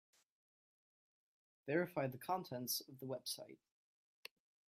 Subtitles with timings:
[1.67, 3.59] Verify the contents of the website.